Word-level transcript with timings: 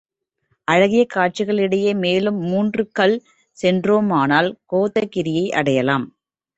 அழகிய 0.67 1.03
காட்சிகளிடையே 1.15 1.91
மேலும் 1.95 2.39
மூன்று 2.43 2.85
கல் 2.91 3.15
சென்றோமானால், 3.57 4.51
கோதகிரியை 4.73 5.47
அடையலாம். 5.53 6.07